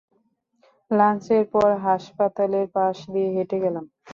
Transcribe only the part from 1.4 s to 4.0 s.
পর, হাসপাতালের পাশ দিয়ে হেঁটে গেলাম।